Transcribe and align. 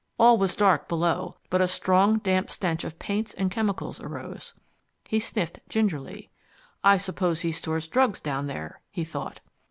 All 0.17 0.39
was 0.39 0.55
dark 0.55 0.87
below, 0.87 1.37
but 1.51 1.61
a 1.61 1.67
strong, 1.67 2.17
damp 2.17 2.49
stench 2.49 2.83
of 2.83 2.97
paints 2.97 3.35
and 3.35 3.51
chemicals 3.51 3.99
arose. 4.01 4.55
He 5.07 5.19
sniffed 5.19 5.59
gingerly. 5.69 6.31
"I 6.83 6.97
suppose 6.97 7.41
he 7.41 7.51
stores 7.51 7.87
drugs 7.87 8.19
down 8.19 8.47
there," 8.47 8.81
he 8.89 9.03
thought. 9.03 9.41